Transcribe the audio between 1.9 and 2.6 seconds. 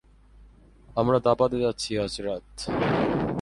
আজ রাত।